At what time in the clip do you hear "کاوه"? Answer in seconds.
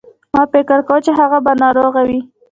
0.87-1.03